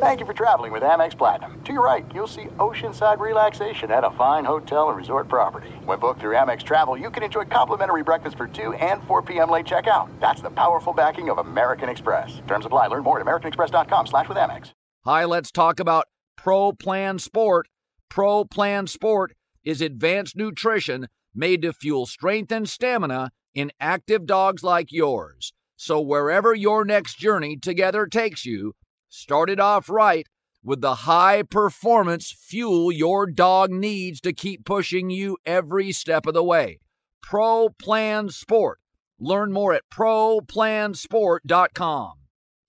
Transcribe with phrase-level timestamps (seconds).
[0.00, 1.60] Thank you for traveling with Amex Platinum.
[1.64, 5.70] To your right, you'll see oceanside relaxation at a fine hotel and resort property.
[5.84, 9.50] When booked through Amex Travel, you can enjoy complimentary breakfast for 2 and 4 p.m.
[9.50, 10.08] late checkout.
[10.20, 12.40] That's the powerful backing of American Express.
[12.46, 12.86] Terms apply.
[12.86, 14.70] Learn more at americanexpress.com slash with Amex.
[15.04, 16.04] Hi, let's talk about
[16.36, 17.66] Pro Plan Sport.
[18.08, 19.32] Pro Plan Sport
[19.64, 25.52] is advanced nutrition made to fuel strength and stamina in active dogs like yours.
[25.74, 28.74] So wherever your next journey together takes you,
[29.08, 30.26] start it off right
[30.62, 36.34] with the high performance fuel your dog needs to keep pushing you every step of
[36.34, 36.80] the way.
[37.22, 38.80] Pro Plan Sport.
[39.20, 42.12] Learn more at ProPlansport.com.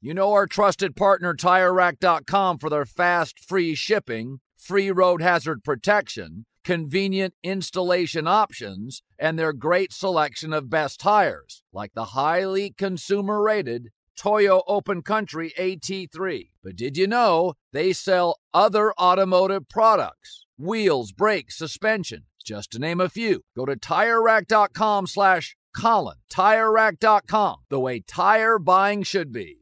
[0.02, 6.46] You know our trusted partner TireRack.com for their fast, free shipping, free road hazard protection,
[6.64, 13.90] convenient installation options, and their great selection of best tires, like the highly consumer rated
[14.20, 16.50] Toyo Open Country AT3.
[16.62, 20.46] But did you know they sell other automotive products?
[20.58, 23.44] Wheels, brakes, suspension, just to name a few.
[23.56, 26.18] Go to TireRack.com slash Colin.
[26.30, 29.62] TireRack.com, the way tire buying should be.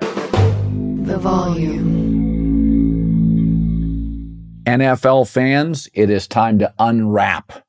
[0.00, 1.92] The volume.
[4.64, 7.62] NFL fans, it is time to unwrap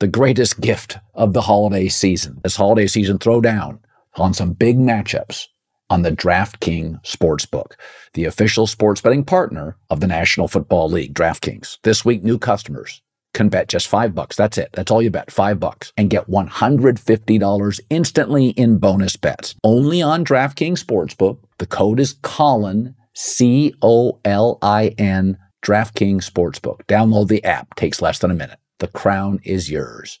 [0.00, 2.40] the greatest gift of the holiday season.
[2.42, 3.80] This holiday season, throw down
[4.14, 5.48] on some big matchups
[5.90, 7.72] on the DraftKings Sportsbook,
[8.14, 11.78] the official sports betting partner of the National Football League, DraftKings.
[11.82, 13.02] This week, new customers
[13.34, 14.36] can bet just five bucks.
[14.36, 14.70] That's it.
[14.72, 15.30] That's all you bet.
[15.30, 19.54] Five bucks and get $150 instantly in bonus bets.
[19.64, 21.38] Only on DraftKings Sportsbook.
[21.58, 26.82] The code is Colin, C O L I N, DraftKings Sportsbook.
[26.86, 27.74] Download the app.
[27.76, 28.58] Takes less than a minute.
[28.78, 30.20] The crown is yours.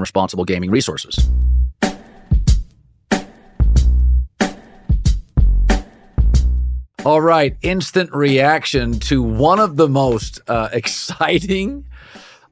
[0.00, 1.28] responsible gaming resources.
[7.04, 11.86] All right, instant reaction to one of the most uh, exciting,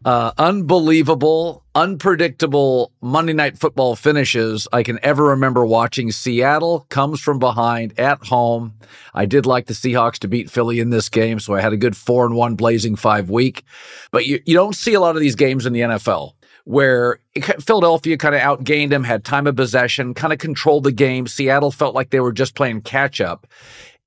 [0.05, 6.11] uh, unbelievable, unpredictable Monday Night Football finishes I can ever remember watching.
[6.11, 8.73] Seattle comes from behind at home.
[9.13, 11.77] I did like the Seahawks to beat Philly in this game, so I had a
[11.77, 13.63] good four and one blazing five week.
[14.11, 16.33] But you, you don't see a lot of these games in the NFL
[16.67, 17.21] where
[17.61, 21.29] Philadelphia kind of outgained them, had time of possession, kind of controlled the game.
[21.29, 23.47] Seattle felt like they were just playing catch up.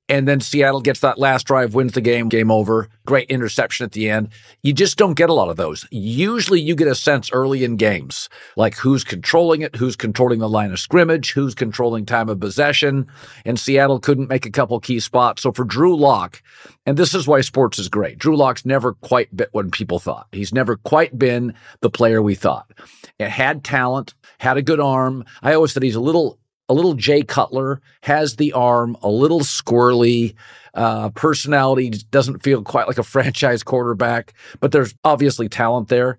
[0.10, 2.90] And then Seattle gets that last drive, wins the game, game over.
[3.06, 4.30] Great interception at the end.
[4.64, 5.88] You just don't get a lot of those.
[5.92, 8.28] Usually you get a sense early in games,
[8.58, 13.08] like who's controlling it, who's controlling the line of scrimmage, who's controlling time of possession.
[13.46, 15.44] And Seattle couldn't make a couple key spots.
[15.44, 16.42] So for Drew Lock,
[16.88, 20.28] and this is why sports is great, Drew Lock's never quite been what people thought.
[20.32, 22.72] He's never quite been the player we thought.
[23.20, 25.24] It had talent, had a good arm.
[25.44, 29.42] I always said he's a little a little Jay Cutler, has the arm, a little
[29.42, 30.36] squirrely,
[30.76, 36.18] uh, personality, doesn't feel quite like a franchise quarterback, but there's obviously talent there.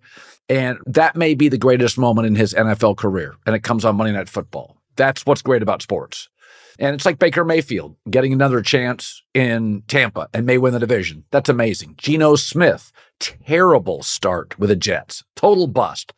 [0.48, 3.36] And that may be the greatest moment in his NFL career.
[3.46, 4.76] And it comes on Monday Night Football.
[4.96, 6.28] That's what's great about sports.
[6.80, 11.24] And it's like Baker Mayfield getting another chance in Tampa and may win the division.
[11.30, 11.94] That's amazing.
[11.98, 12.90] Geno Smith,
[13.20, 16.12] terrible start with the Jets, total bust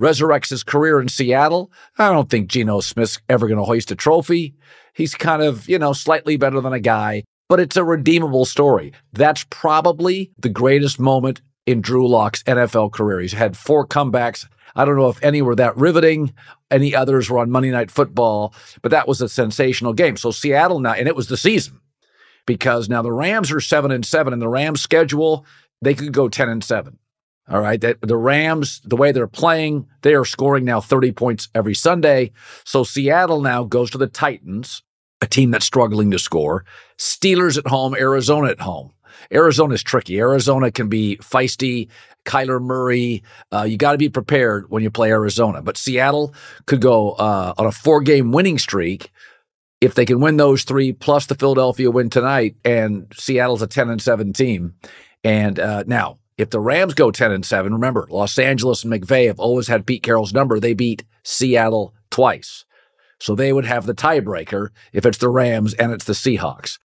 [0.00, 1.70] resurrects his career in Seattle.
[1.98, 4.54] I don't think Geno Smith's ever going to hoist a trophy.
[4.94, 8.92] He's kind of, you know, slightly better than a guy, but it's a redeemable story.
[9.12, 13.20] That's probably the greatest moment in Drew Lock's NFL career.
[13.20, 14.46] He's had four comebacks.
[14.74, 16.32] I don't know if any were that riveting.
[16.70, 20.16] Any others were on Monday Night Football, but that was a sensational game.
[20.16, 21.80] So Seattle now, and it was the season
[22.46, 25.44] because now the Rams are seven and seven, and the Rams schedule
[25.80, 26.98] they could go ten and seven.
[27.50, 27.80] All right.
[27.80, 32.32] That the Rams, the way they're playing, they are scoring now 30 points every Sunday.
[32.64, 34.82] So Seattle now goes to the Titans,
[35.22, 36.64] a team that's struggling to score.
[36.98, 38.92] Steelers at home, Arizona at home.
[39.32, 40.18] Arizona is tricky.
[40.18, 41.88] Arizona can be feisty.
[42.24, 43.22] Kyler Murray,
[43.52, 45.62] uh, you got to be prepared when you play Arizona.
[45.62, 46.34] But Seattle
[46.66, 49.10] could go uh, on a four game winning streak
[49.80, 52.56] if they can win those three plus the Philadelphia win tonight.
[52.64, 54.74] And Seattle's a 10 and 7 team.
[55.24, 59.26] And uh, now, if the Rams go 10 and 7, remember, Los Angeles and McVay
[59.26, 60.58] have always had Pete Carroll's number.
[60.58, 62.64] They beat Seattle twice.
[63.20, 66.78] So they would have the tiebreaker if it's the Rams and it's the Seahawks.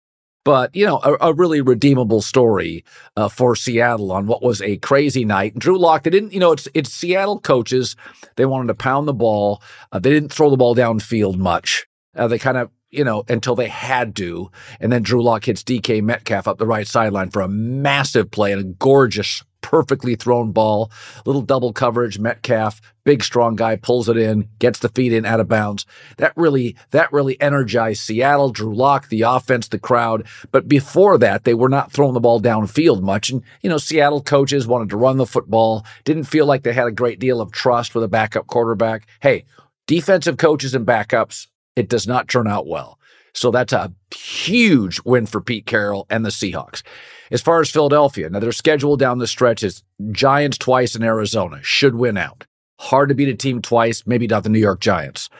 [0.44, 2.84] but you know, a, a really redeemable story
[3.16, 5.58] uh, for Seattle on what was a crazy night.
[5.58, 7.94] Drew Lock, they didn't, you know, it's it's Seattle coaches.
[8.36, 9.62] They wanted to pound the ball.
[9.92, 11.86] Uh, they didn't throw the ball downfield much.
[12.16, 15.64] Uh, they kind of, you know, until they had to, and then Drew Lock hits
[15.64, 20.52] DK Metcalf up the right sideline for a massive play and a gorgeous perfectly thrown
[20.52, 20.90] ball,
[21.24, 22.18] little double coverage.
[22.18, 25.86] Metcalf, big strong guy, pulls it in, gets the feet in out of bounds.
[26.18, 28.50] That really that really energized Seattle.
[28.50, 30.26] Drew Lock, the offense, the crowd.
[30.50, 33.30] But before that, they were not throwing the ball downfield much.
[33.30, 35.86] And you know, Seattle coaches wanted to run the football.
[36.04, 39.06] Didn't feel like they had a great deal of trust with a backup quarterback.
[39.20, 39.44] Hey,
[39.86, 42.98] defensive coaches and backups, it does not turn out well.
[43.34, 46.82] So that's a huge win for Pete Carroll and the Seahawks.
[47.30, 51.60] As far as Philadelphia, now their schedule down the stretch is Giants twice in Arizona,
[51.62, 52.46] should win out.
[52.78, 55.30] Hard to beat a team twice, maybe not the New York Giants.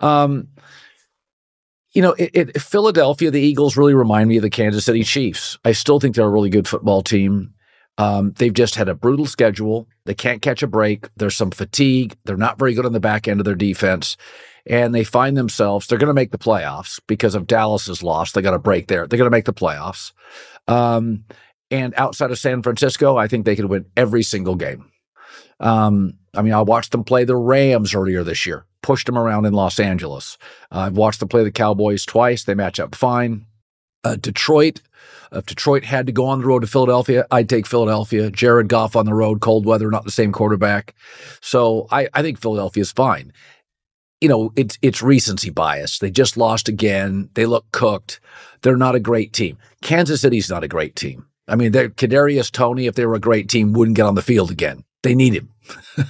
[0.00, 0.48] Um,
[1.92, 5.58] you know, it, it, Philadelphia, the Eagles really remind me of the Kansas City Chiefs.
[5.64, 7.54] I still think they're a really good football team.
[7.98, 9.88] Um, they've just had a brutal schedule.
[10.04, 11.08] They can't catch a break.
[11.16, 12.16] There's some fatigue.
[12.24, 14.16] They're not very good on the back end of their defense
[14.68, 18.32] and they find themselves they're going to make the playoffs because of Dallas's loss.
[18.32, 19.06] They got a break there.
[19.06, 20.12] They're going to make the playoffs.
[20.68, 21.24] Um,
[21.70, 24.90] and outside of San Francisco, I think they could win every single game.
[25.58, 29.46] Um, I mean, I watched them play the Rams earlier this year, pushed them around
[29.46, 30.36] in Los Angeles.
[30.70, 32.44] Uh, I've watched them play the Cowboys twice.
[32.44, 33.46] They match up fine.
[34.04, 34.82] Uh, Detroit,
[35.32, 38.30] if Detroit had to go on the road to Philadelphia, I'd take Philadelphia.
[38.30, 40.94] Jared Goff on the road, cold weather, not the same quarterback.
[41.40, 43.32] So I, I think Philadelphia is fine
[44.20, 45.98] you know, it's it's recency bias.
[45.98, 47.30] They just lost again.
[47.34, 48.20] They look cooked.
[48.62, 49.58] They're not a great team.
[49.82, 51.26] Kansas City's not a great team.
[51.46, 54.50] I mean, Kadarius Toney, if they were a great team, wouldn't get on the field
[54.50, 54.84] again.
[55.02, 55.50] They need him.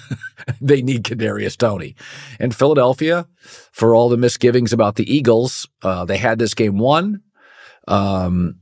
[0.60, 1.94] they need Kadarius Toney.
[2.40, 3.28] And Philadelphia,
[3.70, 7.22] for all the misgivings about the Eagles, uh, they had this game won.
[7.86, 8.56] Um,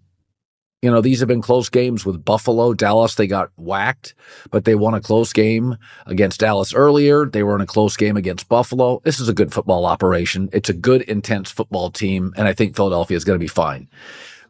[0.87, 3.17] you know, these have been close games with Buffalo, Dallas.
[3.17, 4.15] They got whacked,
[4.53, 7.27] but they won a close game against Dallas earlier.
[7.27, 9.01] They were in a close game against Buffalo.
[9.03, 10.49] This is a good football operation.
[10.53, 13.89] It's a good, intense football team, and I think Philadelphia is going to be fine.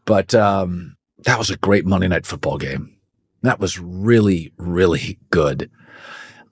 [0.05, 2.95] But um, that was a great Monday night football game.
[3.41, 5.71] That was really, really good.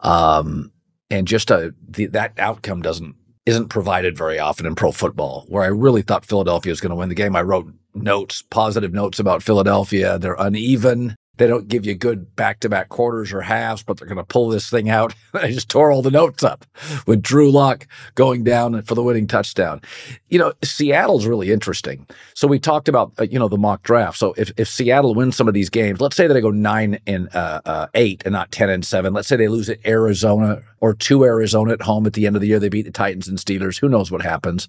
[0.00, 0.72] Um,
[1.10, 5.44] and just a, the, that outcome doesn't isn't provided very often in pro football.
[5.48, 8.92] Where I really thought Philadelphia was going to win the game, I wrote notes, positive
[8.92, 10.18] notes about Philadelphia.
[10.18, 11.16] They're uneven.
[11.36, 14.24] They don't give you good back to back quarters or halves, but they're going to
[14.24, 15.14] pull this thing out.
[15.34, 16.64] I just tore all the notes up
[17.06, 19.80] with Drew Lock going down for the winning touchdown.
[20.28, 22.06] You know, Seattle's really interesting.
[22.34, 24.18] So we talked about, uh, you know, the mock draft.
[24.18, 26.98] So if, if Seattle wins some of these games, let's say that they go nine
[27.06, 29.12] and uh, uh, eight and not 10 and seven.
[29.12, 32.42] Let's say they lose at Arizona or to Arizona at home at the end of
[32.42, 32.58] the year.
[32.58, 33.78] They beat the Titans and Steelers.
[33.78, 34.68] Who knows what happens?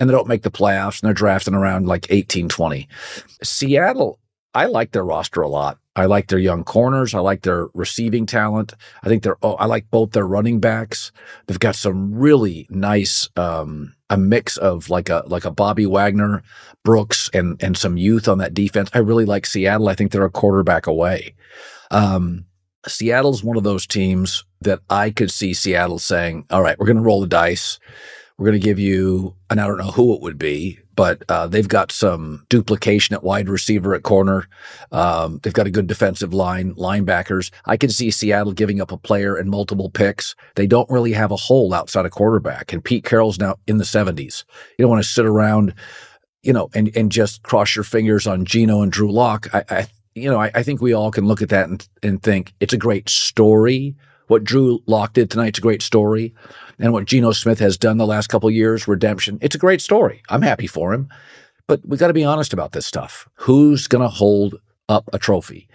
[0.00, 2.88] And they don't make the playoffs and they're drafting around like 18, 20.
[3.42, 4.18] Seattle,
[4.54, 5.78] I like their roster a lot.
[5.98, 7.12] I like their young corners.
[7.12, 8.74] I like their receiving talent.
[9.02, 9.36] I think they're.
[9.42, 11.10] Oh, I like both their running backs.
[11.46, 16.42] They've got some really nice, um, a mix of like a like a Bobby Wagner,
[16.84, 18.90] Brooks, and and some youth on that defense.
[18.94, 19.88] I really like Seattle.
[19.88, 21.34] I think they're a quarterback away.
[21.90, 22.44] Um,
[22.86, 26.96] Seattle's one of those teams that I could see Seattle saying, "All right, we're going
[26.96, 27.80] to roll the dice.
[28.38, 31.46] We're going to give you," and I don't know who it would be, but uh,
[31.46, 34.48] they've got some duplication at wide receiver at corner.
[34.90, 37.52] Um, they've got a good defensive line, linebackers.
[37.66, 40.34] I can see Seattle giving up a player and multiple picks.
[40.56, 42.72] They don't really have a hole outside of quarterback.
[42.72, 44.42] And Pete Carroll's now in the 70s.
[44.76, 45.72] You don't want to sit around,
[46.42, 49.46] you know, and, and just cross your fingers on Geno and Drew Lock.
[49.54, 49.86] I, I
[50.16, 52.72] you know, I, I, think we all can look at that and, and think it's
[52.72, 53.94] a great story.
[54.28, 56.34] What Drew Lock did tonight's a great story
[56.78, 59.38] and what Geno Smith has done the last couple years, redemption.
[59.40, 60.22] It's a great story.
[60.28, 61.08] I'm happy for him.
[61.66, 63.28] But we got to be honest about this stuff.
[63.34, 64.56] Who's going to hold
[64.88, 65.68] up a trophy?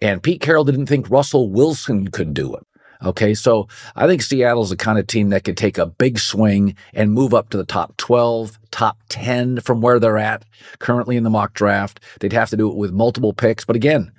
[0.00, 2.66] And Pete Carroll didn't think Russell Wilson could do it.
[3.04, 3.66] Okay, so
[3.96, 7.34] I think Seattle's the kind of team that could take a big swing and move
[7.34, 10.44] up to the top 12, top 10 from where they're at
[10.78, 12.00] currently in the mock draft.
[12.20, 14.12] They'd have to do it with multiple picks, but again,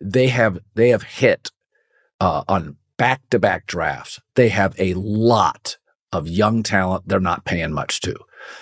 [0.00, 1.50] they have they have hit
[2.20, 5.78] uh, on back to back drafts, they have a lot
[6.12, 8.14] of young talent they're not paying much to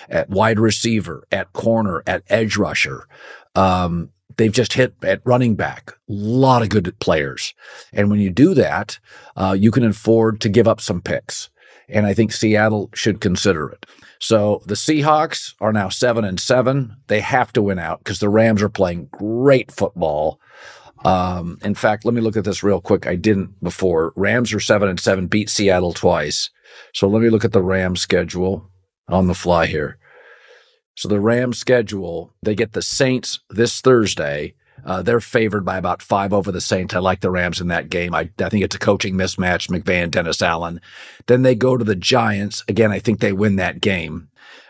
[0.08, 3.06] at wide receiver, at corner, at edge rusher.
[3.54, 5.90] Um, they've just hit at running back.
[5.90, 7.54] A lot of good players.
[7.92, 8.98] And when you do that,
[9.36, 11.50] uh, you can afford to give up some picks.
[11.88, 13.86] And I think Seattle should consider it.
[14.18, 16.96] So the Seahawks are now seven and seven.
[17.06, 20.40] They have to win out because the Rams are playing great football.
[21.04, 23.06] Um, in fact, let me look at this real quick.
[23.06, 24.12] I didn't before.
[24.16, 26.50] Rams are seven and seven, beat Seattle twice.
[26.94, 28.70] So let me look at the Rams schedule
[29.08, 29.98] on the fly here.
[30.96, 34.54] So the Rams schedule, they get the Saints this Thursday.
[34.84, 36.94] Uh, they're favored by about five over the Saints.
[36.94, 38.14] I like the Rams in that game.
[38.14, 40.80] I, I think it's a coaching mismatch, McVay, and Dennis Allen.
[41.26, 42.64] Then they go to the Giants.
[42.68, 44.28] Again, I think they win that game.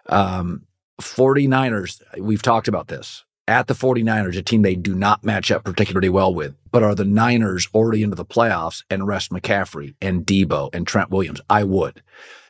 [0.09, 0.67] Um,
[1.01, 3.25] 49ers, we've talked about this.
[3.49, 6.97] At the 49ers, a team they do not match up particularly well with, but are
[6.97, 11.41] the Niners already into the playoffs and rest McCaffrey and Deebo and Trent Williams?
[11.49, 12.03] I would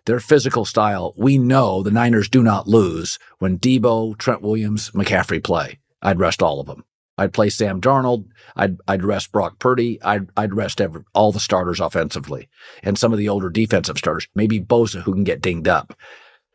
[0.07, 5.43] their physical style, we know the Niners do not lose when Deebo, Trent Williams, McCaffrey
[5.43, 5.79] play.
[6.01, 6.85] I'd rest all of them.
[7.19, 8.27] I'd play Sam Darnold.
[8.55, 10.01] I'd I'd rest Brock Purdy.
[10.03, 12.49] I'd I'd rest every, all the starters offensively
[12.83, 14.29] and some of the older defensive starters.
[14.35, 15.97] Maybe Bosa who can get dinged up.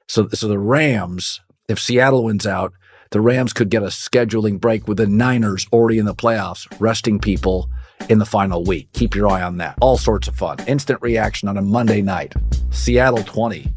[0.07, 2.73] So so the Rams, if Seattle wins out,
[3.11, 7.19] the Rams could get a scheduling break with the Niners already in the playoffs, resting
[7.19, 7.69] people
[8.09, 8.87] in the final week.
[8.93, 9.77] Keep your eye on that.
[9.81, 10.57] All sorts of fun.
[10.65, 12.33] Instant reaction on a Monday night.
[12.69, 13.67] Seattle 20,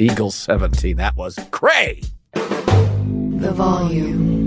[0.00, 0.96] Eagles 17.
[0.96, 2.02] That was cray.
[2.32, 4.43] The volume.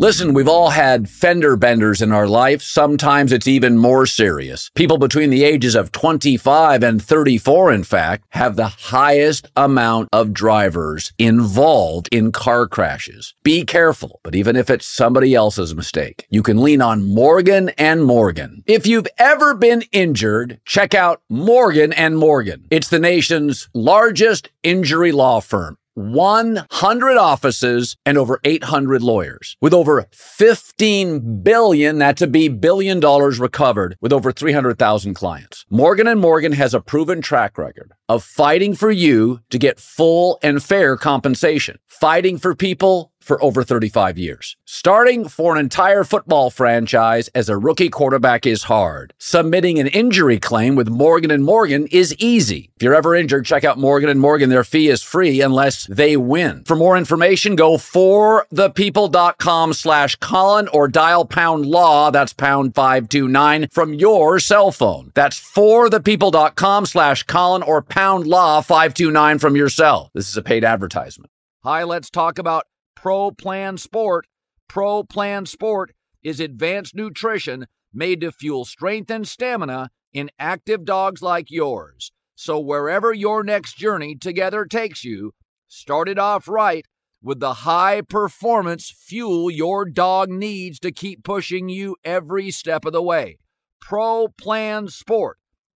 [0.00, 2.62] Listen, we've all had fender benders in our life.
[2.62, 4.70] Sometimes it's even more serious.
[4.76, 10.32] People between the ages of 25 and 34, in fact, have the highest amount of
[10.32, 13.34] drivers involved in car crashes.
[13.42, 18.04] Be careful, but even if it's somebody else's mistake, you can lean on Morgan and
[18.04, 18.62] Morgan.
[18.66, 22.68] If you've ever been injured, check out Morgan and Morgan.
[22.70, 25.76] It's the nation's largest injury law firm.
[25.98, 33.40] 100 offices and over 800 lawyers with over 15 billion that to be billion dollars
[33.40, 35.66] recovered with over 300,000 clients.
[35.68, 40.38] Morgan and Morgan has a proven track record of fighting for you to get full
[40.42, 44.56] and fair compensation, fighting for people for over 35 years.
[44.64, 49.12] Starting for an entire football franchise as a rookie quarterback is hard.
[49.18, 52.70] Submitting an injury claim with Morgan and Morgan is easy.
[52.76, 54.48] If you're ever injured, check out Morgan and Morgan.
[54.48, 56.64] Their fee is free unless they win.
[56.64, 62.10] For more information, go for forthepeople.com slash Colin or dial pound law.
[62.10, 65.12] That's pound 529 from your cell phone.
[65.14, 70.12] That's for forthepeople.com slash Colin or pound law 529 from your cell.
[70.14, 71.32] This is a paid advertisement.
[71.64, 74.28] Hi, let's talk about Pro Plan Sport.
[74.68, 81.22] Pro Plan Sport is advanced nutrition made to fuel strength and stamina in active dogs
[81.22, 82.12] like yours.
[82.36, 85.32] So, wherever your next journey together takes you,
[85.66, 86.86] start it off right
[87.20, 92.92] with the high performance fuel your dog needs to keep pushing you every step of
[92.92, 93.38] the way.
[93.80, 95.38] Pro Plan Sport.